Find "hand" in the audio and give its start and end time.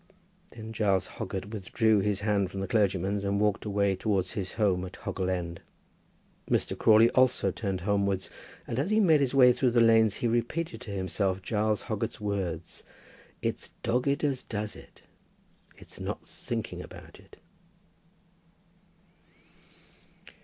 2.21-2.49